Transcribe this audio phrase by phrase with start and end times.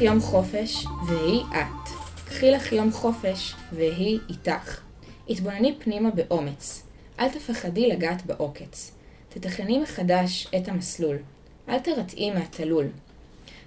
[0.00, 1.88] לך יום חופש, והיא את.
[2.24, 4.80] קחי לך יום חופש, והיא איתך.
[5.28, 6.86] התבונני פנימה באומץ.
[7.18, 8.92] אל תפחדי לגעת בעוקץ.
[9.28, 11.16] תתכני מחדש את המסלול.
[11.68, 12.86] אל תרתעי מהתלול.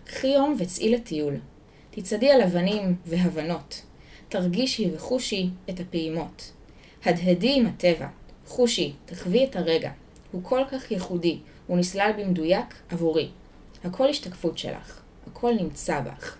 [0.06, 1.36] קחי יום וצאי לטיול.
[1.92, 3.82] תצעדי על אבנים והבנות.
[4.30, 6.52] תרגישי וחושי את הפעימות.
[7.06, 8.08] הדהדי עם הטבע.
[8.48, 9.92] חושי, תחווי את הרגע.
[10.32, 13.30] הוא כל כך ייחודי, הוא נסלל במדויק עבורי.
[13.84, 15.03] הכל השתקפות שלך.
[15.32, 16.36] הכל נמצא בך.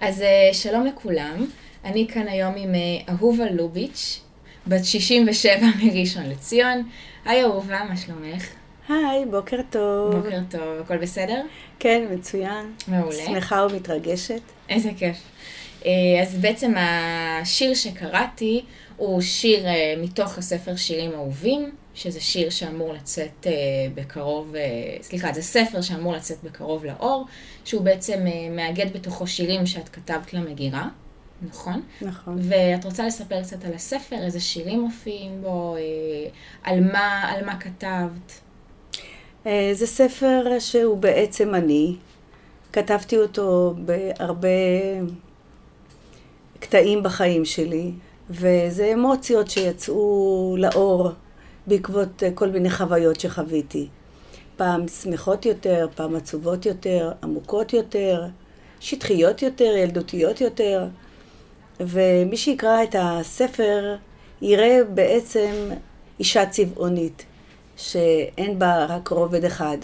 [0.00, 1.46] אז אה, שלום לכולם,
[1.84, 4.20] אני כאן היום עם אה, אהובה לוביץ',
[4.66, 6.88] בת 67 מראשון לציון.
[7.24, 8.46] היי אהובה, מה שלומך?
[8.88, 10.16] היי, בוקר טוב.
[10.16, 11.42] בוקר טוב, הכל בסדר?
[11.78, 12.72] כן, מצוין.
[12.88, 13.24] מעולה.
[13.26, 14.40] שמחה ומתרגשת.
[14.68, 15.16] איזה כיף.
[15.86, 15.90] אה,
[16.22, 18.64] אז בעצם השיר שקראתי
[18.96, 19.66] הוא שיר
[20.02, 23.52] מתוך הספר שירים אהובים, שזה שיר שאמור לצאת אה,
[23.94, 24.62] בקרוב, אה,
[25.02, 27.26] סליחה, זה ספר שאמור לצאת בקרוב לאור,
[27.64, 30.88] שהוא בעצם אה, מאגד בתוכו שירים שאת כתבת למגירה,
[31.42, 31.82] נכון?
[32.02, 32.38] נכון.
[32.40, 35.80] ואת רוצה לספר קצת על הספר, איזה שירים מופיעים בו, אה,
[36.62, 38.40] על, מה, על מה כתבת?
[39.46, 41.96] אה, זה ספר שהוא בעצם אני.
[42.72, 44.48] כתבתי אותו בהרבה
[46.60, 47.92] קטעים בחיים שלי,
[48.30, 51.10] וזה אמוציות שיצאו לאור
[51.66, 53.88] בעקבות אה, כל מיני חוויות שחוויתי.
[54.56, 58.24] פעם שמחות יותר, פעם עצובות יותר, עמוקות יותר,
[58.80, 60.86] שטחיות יותר, ילדותיות יותר.
[61.80, 63.96] ומי שיקרא את הספר
[64.42, 65.50] יראה בעצם
[66.18, 67.24] אישה צבעונית,
[67.76, 69.78] שאין בה רק רובד אחד.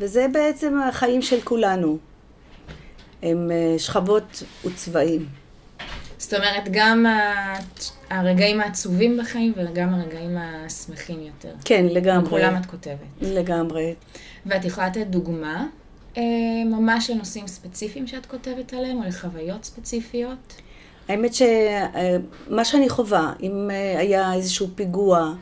[0.00, 1.98] וזה בעצם החיים של כולנו.
[3.22, 5.43] הם אה, שכבות וצבעים.
[6.24, 7.06] זאת אומרת, גם
[8.10, 11.54] הרגעים העצובים בחיים וגם הרגעים השמחים יותר.
[11.64, 12.30] כן, לגמרי.
[12.30, 12.96] כולם את כותבת.
[13.20, 13.94] לגמרי.
[14.46, 15.66] ואת יכולה לתת דוגמה
[16.16, 16.22] אה,
[16.66, 20.60] ממש לנושאים ספציפיים שאת כותבת עליהם, או לחוויות ספציפיות?
[21.08, 25.32] האמת שמה שאני חווה, אם אה, היה איזשהו פיגוע,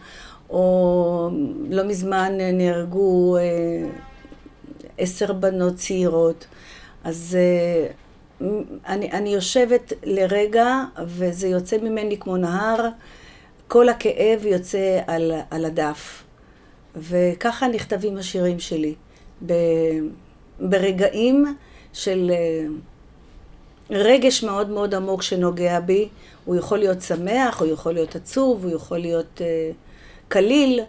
[0.50, 1.30] או
[1.70, 3.42] לא מזמן נהרגו אה,
[4.98, 6.46] עשר בנות צעירות,
[7.04, 7.36] אז
[8.86, 12.88] אני, אני יושבת לרגע, וזה יוצא ממני כמו נהר,
[13.68, 16.22] כל הכאב יוצא על, על הדף.
[16.96, 18.94] וככה נכתבים השירים שלי.
[19.46, 19.52] ב,
[20.60, 21.56] ברגעים
[21.92, 22.66] של אה,
[23.90, 26.08] רגש מאוד מאוד עמוק שנוגע בי.
[26.44, 29.74] הוא יכול להיות שמח, הוא יכול להיות עצוב, הוא יכול להיות uh,
[30.28, 30.80] קליל,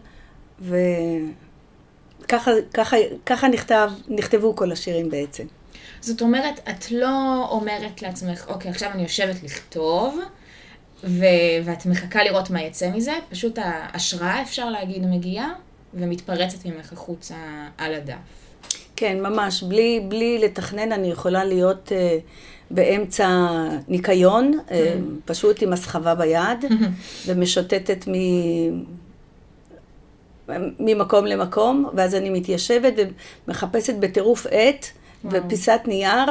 [0.61, 5.45] וככה ככה, ככה נכתב, נכתבו כל השירים בעצם.
[6.01, 10.19] זאת אומרת, את לא אומרת לעצמך, אוקיי, עכשיו אני יושבת לכתוב,
[11.03, 11.25] ו-
[11.65, 15.53] ואת מחכה לראות מה יצא מזה, פשוט ההשראה, אפשר להגיד, מגיעה,
[15.93, 17.35] ומתפרצת ממך החוצה
[17.77, 18.15] על הדף.
[18.95, 19.63] כן, ממש.
[19.63, 22.21] בלי, בלי לתכנן, אני יכולה להיות uh,
[22.71, 23.47] באמצע
[23.87, 24.71] ניקיון, uh,
[25.25, 26.65] פשוט עם הסחבה ביד,
[27.25, 28.13] ומשוטטת מ...
[30.79, 32.93] ממקום למקום, ואז אני מתיישבת
[33.47, 34.85] ומחפשת בטירוף עט.
[35.25, 36.29] ופיסת נייר,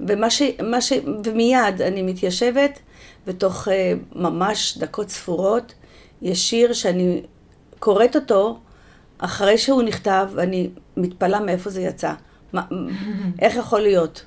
[0.00, 0.42] ומה ש,
[0.80, 0.92] ש,
[1.24, 2.78] ומיד אני מתיישבת,
[3.26, 3.70] ותוך uh,
[4.14, 5.74] ממש דקות ספורות,
[6.22, 7.22] יש שיר שאני
[7.78, 8.58] קוראת אותו,
[9.18, 12.12] אחרי שהוא נכתב, אני מתפלאה מאיפה זה יצא.
[12.52, 12.62] מה,
[13.42, 14.24] איך יכול להיות?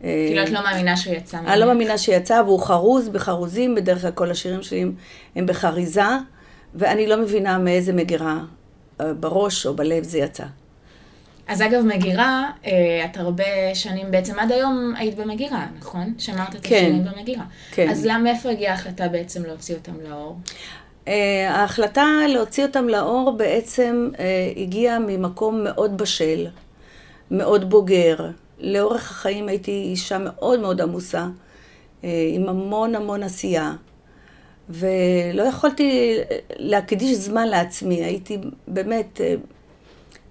[0.00, 1.38] כאילו את לא מאמינה שהוא יצא.
[1.38, 4.86] אני לא מאמינה שיצא, והוא חרוז בחרוזים, בדרך כלל כל השירים שלי
[5.36, 6.02] הם בחריזה,
[6.74, 8.38] ואני לא מבינה מאיזה מגירה,
[9.00, 10.44] אה, בראש או בלב זה יצא.
[11.48, 16.14] אז אגב, מגירה, אה, את הרבה שנים, בעצם עד היום היית במגירה, נכון?
[16.18, 17.44] שמרת את כן, השנים במגירה.
[17.70, 17.88] כן.
[17.90, 20.36] אז למה, מאיפה הגיעה ההחלטה בעצם להוציא אותם לאור?
[21.08, 26.46] אה, ההחלטה להוציא אותם לאור בעצם אה, הגיעה ממקום מאוד בשל,
[27.30, 28.16] מאוד בוגר.
[28.58, 31.26] לאורך החיים הייתי אישה מאוד מאוד עמוסה,
[32.02, 33.72] עם המון המון עשייה.
[34.68, 36.18] ולא יכולתי
[36.56, 38.38] להקדיש זמן לעצמי, הייתי
[38.68, 39.20] באמת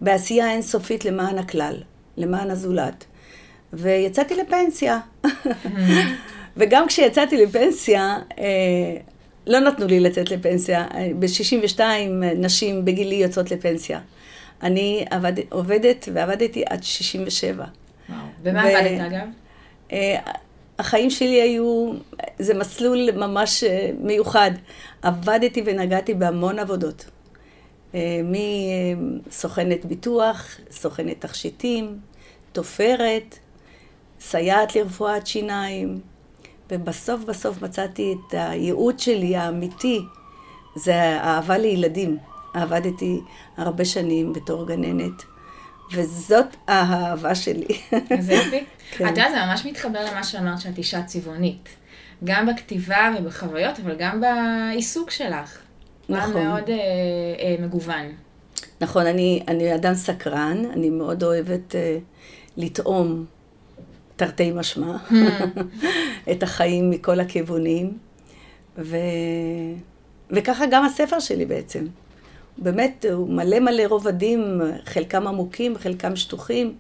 [0.02, 1.76] בעשייה אינסופית למען הכלל,
[2.18, 3.06] למען הזולת.
[3.74, 5.00] ויצאתי לפנסיה.
[6.58, 8.98] וגם כשיצאתי לפנסיה, אה,
[9.48, 10.88] לא נתנו לי לצאת לפנסיה.
[11.20, 11.80] ב-62
[12.36, 14.00] נשים בגילי יוצאות לפנסיה.
[14.64, 17.66] אני עבד, עובדת ועבדתי עד 67.
[18.10, 18.20] וואו.
[18.44, 18.68] ומה ו...
[18.68, 19.28] עבדת אגב?
[19.92, 20.18] אה,
[20.80, 21.94] החיים שלי היו,
[22.40, 24.52] זה מסלול ממש אה, מיוחד.
[25.02, 27.06] עבדתי ונגעתי בהמון עבודות.
[27.96, 28.22] אה,
[29.28, 32.00] מסוכנת ביטוח, סוכנת תכשיטים,
[32.52, 33.38] תופרת,
[34.20, 36.00] סייעת לרפואת שיניים,
[36.72, 40.02] ובסוף בסוף מצאתי את הייעוד שלי האמיתי,
[40.76, 42.18] זה האהבה לילדים.
[42.56, 43.22] עבדתי
[43.58, 45.24] הרבה שנים בתור גננת,
[45.94, 47.68] וזאת האהבה שלי.
[48.18, 48.64] אז יופי.
[48.92, 49.06] כן.
[49.06, 51.70] את יודעת, זה ממש מתחבר למה שאמרת שאת אישה צבעונית.
[52.24, 55.65] גם בכתיבה ובחוויות, אבל גם בעיסוק שלך.
[56.10, 56.44] נכון.
[56.44, 56.76] מאוד אה,
[57.40, 58.06] אה, מגוון.
[58.82, 61.98] נכון, אני, אני אדם סקרן, אני מאוד אוהבת אה,
[62.58, 63.26] לטעום
[64.16, 65.14] תרתי משמע hmm.
[66.32, 67.98] את החיים מכל הכיוונים.
[68.78, 68.98] ו...
[70.32, 71.86] וככה גם הספר שלי בעצם.
[72.58, 76.76] באמת, הוא מלא מלא רובדים, חלקם עמוקים, חלקם שטוחים,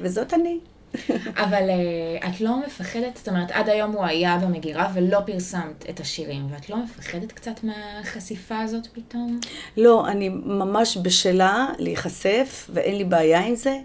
[0.00, 0.58] וזאת אני.
[1.44, 6.00] אבל uh, את לא מפחדת, זאת אומרת, עד היום הוא היה במגירה ולא פרסמת את
[6.00, 9.40] השירים, ואת לא מפחדת קצת מהחשיפה הזאת פתאום?
[9.76, 13.78] לא, אני ממש בשלה להיחשף, ואין לי בעיה עם זה,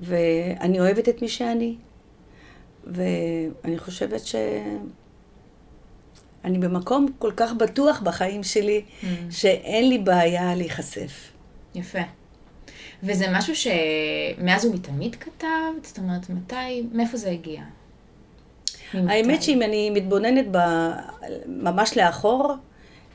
[0.00, 1.76] ואני אוהבת את מי שאני,
[2.84, 4.34] ואני חושבת ש...
[6.44, 9.04] אני במקום כל כך בטוח בחיים שלי, mm.
[9.30, 11.32] שאין לי בעיה להיחשף.
[11.74, 11.98] יפה.
[13.02, 15.84] וזה משהו שמאז ומתמיד כתבת?
[15.84, 17.62] זאת אומרת, מתי, מאיפה זה הגיע?
[18.94, 19.12] ממתי?
[19.12, 20.58] האמת שאם אני מתבוננת ב...
[21.46, 22.54] ממש לאחור,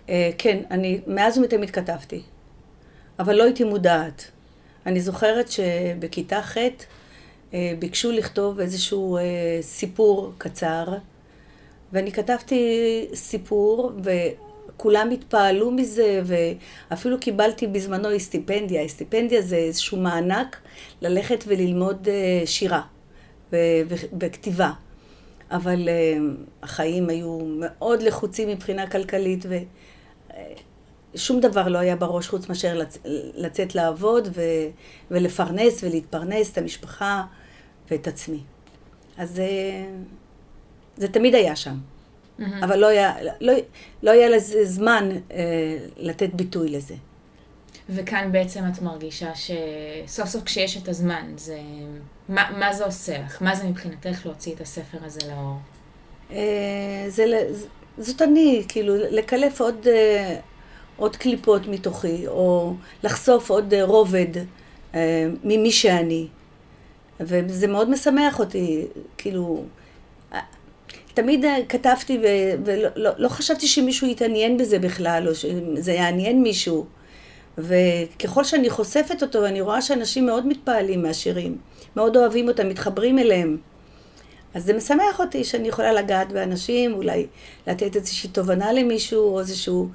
[0.09, 2.21] אה, כן, אני מאז ומתמיד כתבתי,
[3.19, 4.31] אבל לא הייתי מודעת.
[4.85, 6.57] אני זוכרת שבכיתה ח'
[7.53, 9.21] אה, ביקשו לכתוב איזשהו אה,
[9.61, 10.85] סיפור קצר,
[11.93, 12.61] ואני כתבתי
[13.13, 13.91] סיפור,
[14.69, 18.87] וכולם התפעלו מזה, ואפילו קיבלתי בזמנו סטיפנדיה.
[18.87, 20.57] סטיפנדיה זה איזשהו מענק
[21.01, 22.81] ללכת וללמוד אה, שירה
[24.19, 24.71] וכתיבה.
[25.51, 26.17] אבל אה,
[26.63, 29.45] החיים היו מאוד לחוצים מבחינה כלכלית,
[31.15, 32.97] ושום אה, דבר לא היה בראש חוץ מאשר לצ...
[33.35, 34.41] לצאת לעבוד ו...
[35.11, 37.23] ולפרנס ולהתפרנס את המשפחה
[37.91, 38.39] ואת עצמי.
[39.17, 39.41] אז
[40.97, 41.75] זה תמיד היה שם.
[42.41, 42.63] Mm-hmm.
[42.63, 43.53] אבל לא היה, לא,
[44.03, 46.95] לא היה לזה זמן אה, לתת ביטוי לזה.
[47.89, 51.59] וכאן בעצם את מרגישה שסוף סוף כשיש את הזמן, זה...
[52.29, 53.41] מה, מה זה עושה לך?
[53.41, 55.57] מה זה מבחינתך להוציא את הספר הזה לאור?
[56.31, 57.25] אה, זה,
[57.97, 60.35] זאת אני, כאילו, לקלף עוד, אה,
[60.97, 62.73] עוד קליפות מתוכי, או
[63.03, 64.27] לחשוף עוד אה, רובד
[64.95, 66.27] אה, ממי שאני.
[67.19, 69.63] וזה מאוד משמח אותי, כאילו,
[71.13, 72.19] תמיד כתבתי
[72.65, 76.85] ולא לא, לא חשבתי שמישהו יתעניין בזה בכלל, או שזה יעניין מישהו.
[77.57, 81.57] וככל שאני חושפת אותו, אני רואה שאנשים מאוד מתפעלים מהשירים,
[81.95, 83.57] מאוד אוהבים אותם, מתחברים אליהם.
[84.53, 87.27] אז זה משמח אותי שאני יכולה לגעת באנשים, אולי
[87.67, 89.89] לתת איזושהי תובנה למישהו, או איזשהו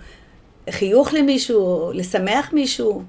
[0.71, 3.03] חיוך למישהו, או לשמח מישהו,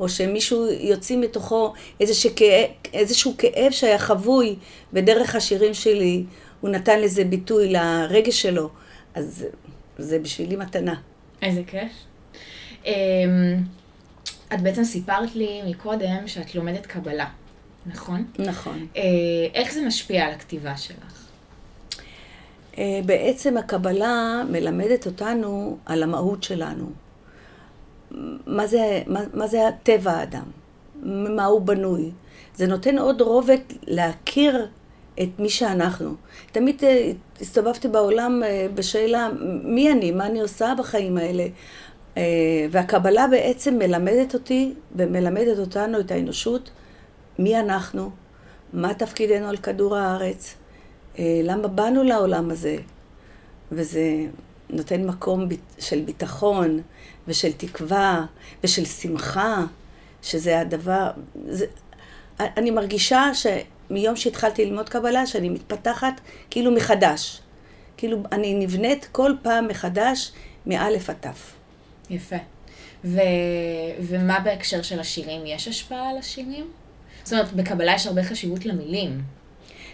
[0.00, 4.56] או שמישהו יוציא מתוכו איזשהו כאב, איזשהו כאב שהיה חבוי
[4.92, 6.24] בדרך השירים שלי,
[6.62, 8.70] הוא נתן לזה ביטוי לרגש שלו,
[9.14, 9.46] אז
[9.98, 10.94] זה בשבילי מתנה.
[11.42, 11.92] איזה כיף.
[12.84, 12.92] אמ,
[14.54, 17.28] את בעצם סיפרת לי מקודם שאת לומדת קבלה,
[17.86, 18.24] נכון?
[18.38, 18.86] נכון.
[18.96, 19.02] אה,
[19.54, 21.26] איך זה משפיע על הכתיבה שלך?
[22.78, 26.90] אה, בעצם הקבלה מלמדת אותנו על המהות שלנו.
[28.46, 30.44] מה זה, מה, מה זה הטבע האדם?
[31.02, 32.10] ממה הוא בנוי?
[32.54, 34.68] זה נותן עוד רובד להכיר
[35.20, 36.14] את מי שאנחנו.
[36.52, 39.28] תמיד אה, הסתובבתי בעולם אה, בשאלה,
[39.64, 40.10] מי אני?
[40.10, 41.46] מה אני עושה בחיים האלה?
[42.16, 46.70] אה, והקבלה בעצם מלמדת אותי ומלמדת אותנו, את האנושות,
[47.38, 48.10] מי אנחנו,
[48.72, 50.54] מה תפקידנו על כדור הארץ,
[51.18, 52.76] למה באנו לעולם הזה.
[53.72, 54.26] וזה
[54.70, 56.80] נותן מקום של ביטחון
[57.28, 58.26] ושל תקווה
[58.64, 59.64] ושל שמחה,
[60.22, 61.10] שזה הדבר...
[61.48, 61.66] זה,
[62.40, 63.46] אני מרגישה ש...
[63.92, 66.20] מיום שהתחלתי ללמוד קבלה, שאני מתפתחת
[66.50, 67.40] כאילו מחדש.
[67.96, 70.32] כאילו, אני נבנית כל פעם מחדש,
[70.66, 71.52] מאלף עד תף.
[72.10, 72.36] יפה.
[73.04, 73.20] ו...
[74.00, 75.46] ומה בהקשר של השירים?
[75.46, 76.70] יש השפעה על השירים?
[77.24, 79.22] זאת אומרת, בקבלה יש הרבה חשיבות למילים.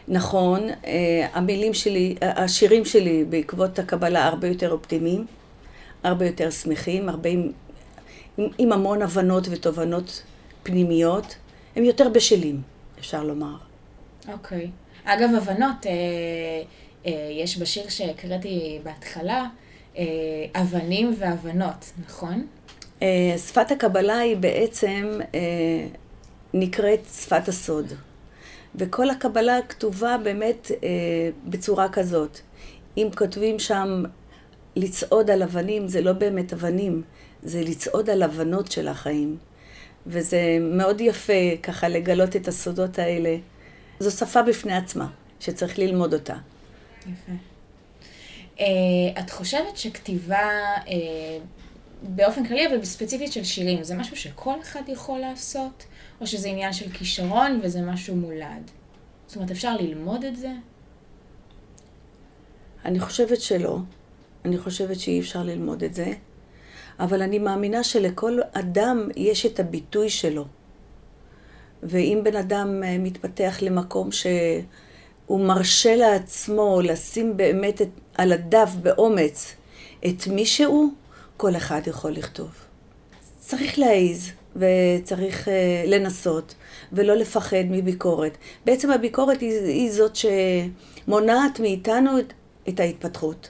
[0.08, 5.26] נכון, אה, המילים שלי, השירים שלי בעקבות הקבלה הרבה יותר אופטימיים,
[6.02, 7.52] הרבה יותר שמחים, הרבה עם,
[8.38, 10.22] עם, עם המון הבנות ותובנות
[10.62, 11.36] פנימיות.
[11.76, 12.62] הם יותר בשלים,
[12.98, 13.67] אפשר לומר.
[14.32, 14.70] אוקיי.
[15.04, 15.92] אגב, הבנות, אה,
[17.06, 19.46] אה, יש בשיר שהקראתי בהתחלה,
[19.98, 20.04] אה,
[20.54, 22.46] אבנים והבנות, נכון?
[23.02, 25.86] אה, שפת הקבלה היא בעצם אה,
[26.54, 27.92] נקראת שפת הסוד.
[28.74, 30.88] וכל הקבלה כתובה באמת אה,
[31.46, 32.38] בצורה כזאת.
[32.96, 34.02] אם כותבים שם
[34.76, 37.02] לצעוד על אבנים, זה לא באמת אבנים,
[37.42, 39.36] זה לצעוד על הבנות של החיים.
[40.06, 43.36] וזה מאוד יפה ככה לגלות את הסודות האלה.
[44.00, 45.08] זו שפה בפני עצמה,
[45.40, 46.36] שצריך ללמוד אותה.
[47.00, 47.32] יפה.
[48.56, 48.60] Uh,
[49.20, 50.48] את חושבת שכתיבה
[50.84, 50.88] uh,
[52.02, 55.84] באופן כללי, אבל ספציפית של שירים, זה משהו שכל אחד יכול לעשות,
[56.20, 58.70] או שזה עניין של כישרון וזה משהו מולד?
[59.26, 60.52] זאת אומרת, אפשר ללמוד את זה?
[62.84, 63.78] אני חושבת שלא.
[64.44, 66.12] אני חושבת שאי אפשר ללמוד את זה,
[66.98, 70.44] אבל אני מאמינה שלכל אדם יש את הביטוי שלו.
[71.82, 79.54] ואם בן אדם אה, מתפתח למקום שהוא מרשה לעצמו לשים באמת את, על הדף באומץ
[80.06, 80.88] את מי שהוא,
[81.36, 82.50] כל אחד יכול לכתוב.
[83.38, 85.50] צריך להעיז וצריך uh,
[85.86, 86.54] לנסות
[86.92, 88.38] ולא לפחד מביקורת.
[88.64, 92.32] בעצם הביקורת היא, היא זאת שמונעת מאיתנו את,
[92.68, 93.48] את ההתפתחות.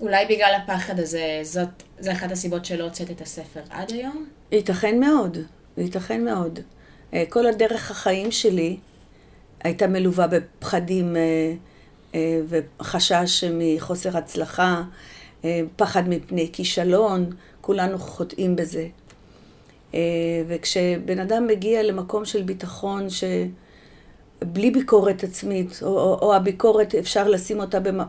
[0.00, 4.26] אולי בגלל הפחד הזה, זאת, זה אחת הסיבות שלא הוצאת את הספר עד היום?
[4.52, 5.38] ייתכן מאוד,
[5.76, 6.60] ייתכן מאוד.
[7.14, 8.76] אה, כל הדרך החיים שלי
[9.64, 11.54] הייתה מלווה בפחדים אה,
[12.14, 14.82] אה, וחשש מחוסר הצלחה,
[15.76, 18.86] פחד מפני כישלון, כולנו חוטאים בזה.
[20.48, 27.60] וכשבן אדם מגיע למקום של ביטחון, שבלי ביקורת עצמית, או, או, או הביקורת, אפשר לשים
[27.60, 28.00] אותה, במ...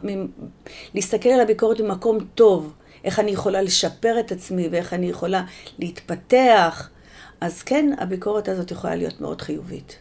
[0.93, 5.43] להסתכל על הביקורת במקום טוב, איך אני יכולה לשפר את עצמי ואיך אני יכולה
[5.79, 6.89] להתפתח.
[7.41, 9.97] אז כן, הביקורת הזאת יכולה להיות מאוד חיובית.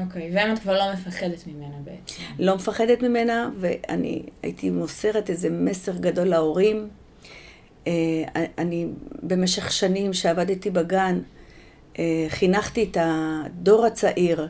[0.00, 2.22] אוקיי, okay, והאם את כבר לא מפחדת ממנה בעצם?
[2.38, 6.88] לא מפחדת ממנה, ואני הייתי מוסרת איזה מסר גדול להורים.
[7.86, 7.92] אה,
[8.58, 8.88] אני
[9.22, 11.20] במשך שנים שעבדתי בגן,
[11.98, 14.48] אה, חינכתי את הדור הצעיר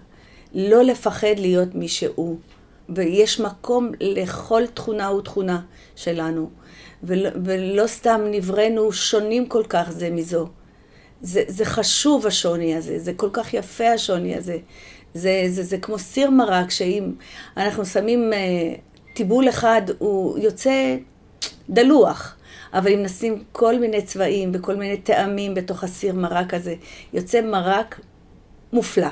[0.55, 2.37] לא לפחד להיות מי שהוא,
[2.89, 5.61] ויש מקום לכל תכונה ותכונה
[5.97, 6.51] שלנו,
[7.03, 10.49] ולא, ולא סתם נבראנו שונים כל כך זה מזו.
[11.23, 14.57] זה, זה חשוב השוני הזה, זה כל כך יפה השוני הזה.
[15.15, 17.13] זה, זה, זה כמו סיר מרק, שאם
[17.57, 20.97] אנחנו שמים uh, טיבול אחד, הוא יוצא
[21.71, 22.37] דלוח.
[22.75, 26.75] אבל אם נשים כל מיני צבעים וכל מיני טעמים בתוך הסיר מרק הזה,
[27.13, 28.01] יוצא מרק
[28.73, 29.09] מופלא.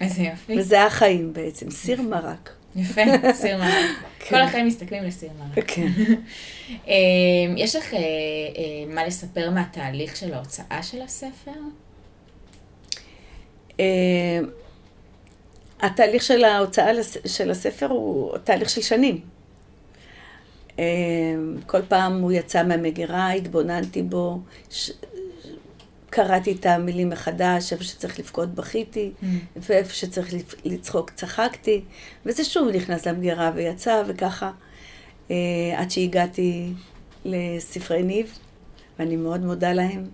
[0.00, 0.58] איזה יופי.
[0.58, 2.50] וזה החיים בעצם, סיר מרק.
[2.76, 3.00] יפה,
[3.32, 3.72] סיר מרק.
[4.18, 4.36] כן.
[4.36, 5.64] כל החיים מסתכלים לסיר מרק.
[5.66, 5.86] כן.
[6.86, 11.50] אמ, יש לך אה, אה, מה לספר מהתהליך של ההוצאה של הספר?
[13.78, 13.84] אמ,
[15.80, 16.90] התהליך של ההוצאה
[17.26, 19.20] של הספר הוא תהליך של שנים.
[20.78, 20.84] אמ,
[21.66, 24.38] כל פעם הוא יצא מהמגירה, התבוננתי בו,
[26.10, 29.26] קראתי את המילים מחדש, איפה שצריך לבכות בכיתי, mm.
[29.56, 31.80] ואיפה שצריך לצחוק צחקתי,
[32.26, 34.50] וזה שוב נכנס למגירה ויצא, וככה,
[35.30, 35.36] אה,
[35.76, 36.72] עד שהגעתי
[37.24, 38.38] לספרי ניב,
[38.98, 40.04] ואני מאוד מודה להם.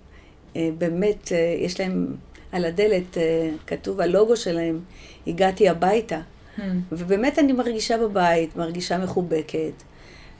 [0.56, 2.06] אה, באמת, אה, יש להם
[2.52, 4.80] על הדלת, אה, כתוב הלוגו שלהם,
[5.26, 6.20] הגעתי הביתה.
[6.58, 6.60] Mm.
[6.92, 9.82] ובאמת אני מרגישה בבית, מרגישה מחובקת,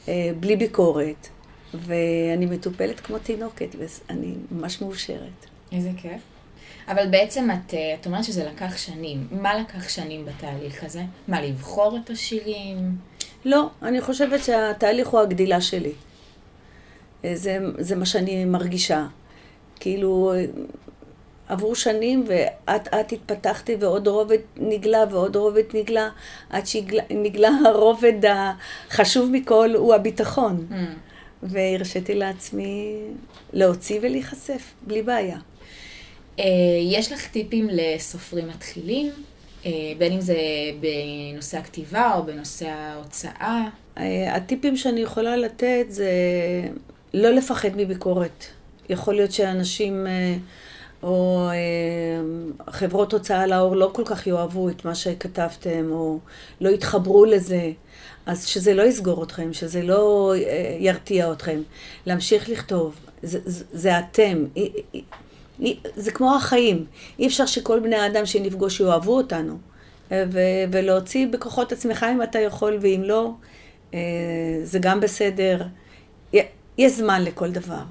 [0.08, 1.28] אה, בלי ביקורת.
[1.74, 5.46] ואני מטופלת כמו תינוקת, ואני ממש מאושרת.
[5.72, 6.20] איזה כיף.
[6.88, 9.26] אבל בעצם את, אה, את אומרת שזה לקח שנים.
[9.30, 11.02] מה לקח שנים בתהליך הזה?
[11.28, 12.96] מה, לבחור את השירים?
[13.44, 15.92] לא, אני חושבת שהתהליך הוא הגדילה שלי.
[17.24, 19.06] אה, זה, זה מה שאני מרגישה.
[19.80, 20.44] כאילו, אה,
[21.48, 26.08] עברו שנים ואת את התפתחתי ועוד רובד נגלה ועוד רובד נגלה,
[26.50, 30.66] עד שנגלה הרובד החשוב מכל הוא הביטחון.
[30.70, 30.74] Mm.
[31.48, 32.96] והרשיתי לעצמי
[33.52, 35.38] להוציא ולהיחשף, בלי בעיה.
[36.38, 36.44] אה,
[36.82, 39.12] יש לך טיפים לסופרים מתחילים?
[39.66, 40.36] אה, בין אם זה
[40.80, 43.68] בנושא הכתיבה או בנושא ההוצאה?
[43.98, 46.10] אה, הטיפים שאני יכולה לתת זה
[47.14, 48.44] לא לפחד מביקורת.
[48.88, 50.06] יכול להיות שאנשים
[51.02, 51.48] או
[52.70, 56.18] חברות הוצאה לאור לא כל כך יאהבו את מה שכתבתם, או
[56.60, 57.72] לא יתחברו לזה.
[58.26, 61.60] אז שזה לא יסגור אתכם, שזה לא אה, ירתיע אתכם.
[62.06, 64.44] להמשיך לכתוב, זה, זה, זה אתם.
[65.96, 66.86] זה כמו החיים.
[67.18, 69.58] אי אפשר שכל בני האדם שנפגוש יאהבו אותנו.
[70.12, 73.30] אה, ו- ולהוציא בכוחות עצמך אם אתה יכול, ואם לא,
[73.94, 73.98] אה,
[74.62, 75.62] זה גם בסדר.
[76.78, 77.82] יש זמן לכל דבר.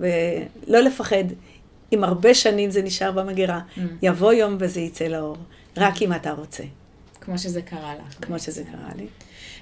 [0.00, 1.24] ולא לפחד.
[1.94, 3.80] אם הרבה שנים זה נשאר במגירה, mm.
[4.02, 5.36] יבוא יום וזה יצא לאור.
[5.76, 6.62] רק אם אתה רוצה.
[7.20, 8.24] כמו שזה קרה לך.
[8.24, 9.06] כמו שזה קרה לי.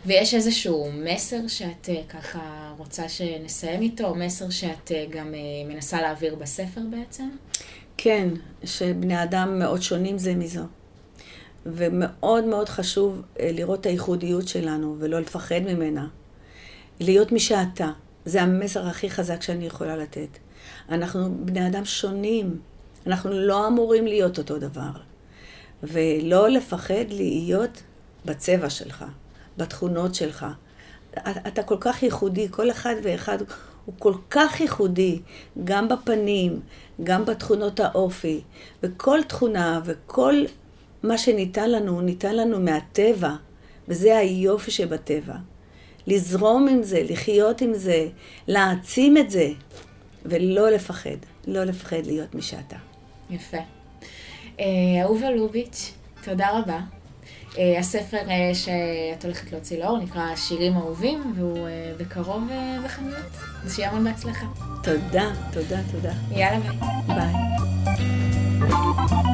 [0.06, 5.40] ויש איזשהו מסר שאת אה, ככה רוצה שנסיים איתו, או מסר שאת אה, גם אה,
[5.74, 7.28] מנסה להעביר בספר בעצם?
[7.96, 8.28] כן,
[8.64, 10.62] שבני אדם מאוד שונים זה מזו.
[11.66, 16.06] ומאוד מאוד חשוב לראות את הייחודיות שלנו ולא לפחד ממנה.
[17.00, 17.90] להיות מי שאתה.
[18.24, 20.38] זה המסר הכי חזק שאני יכולה לתת.
[20.88, 22.60] אנחנו בני אדם שונים.
[23.06, 24.90] אנחנו לא אמורים להיות אותו דבר.
[25.82, 27.82] ולא לפחד להיות
[28.24, 29.04] בצבע שלך.
[29.56, 30.46] בתכונות שלך.
[31.18, 33.38] אתה כל כך ייחודי, כל אחד ואחד
[33.84, 35.20] הוא כל כך ייחודי,
[35.64, 36.60] גם בפנים,
[37.02, 38.40] גם בתכונות האופי,
[38.82, 40.34] וכל תכונה וכל
[41.02, 43.34] מה שניתן לנו, ניתן לנו מהטבע,
[43.88, 45.34] וזה היופי שבטבע.
[46.06, 48.08] לזרום עם זה, לחיות עם זה,
[48.48, 49.48] להעצים את זה,
[50.24, 52.76] ולא לפחד, לא לפחד להיות מי שאתה.
[53.30, 53.58] יפה.
[54.60, 54.64] אה,
[55.02, 55.92] אהובה לוביץ',
[56.24, 56.80] תודה רבה.
[57.58, 62.42] אה, הספר אה, שאת הולכת להוציא לאור נקרא שירים אהובים, והוא בקרוב
[62.84, 63.32] בחנויות.
[63.64, 64.46] אז שיהיה המון בהצלחה.
[64.82, 66.12] תודה, תודה, תודה.
[66.30, 66.58] יאללה
[67.08, 67.32] ביי.
[68.68, 69.31] ביי.